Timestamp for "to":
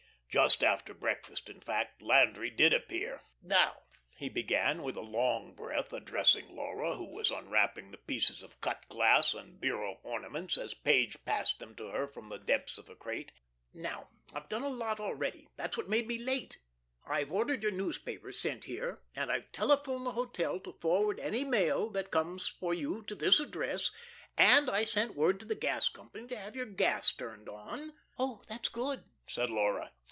11.75-11.89, 20.61-20.71, 23.07-23.15, 25.41-25.45, 26.29-26.37